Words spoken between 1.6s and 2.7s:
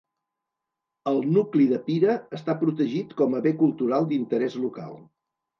de Pira està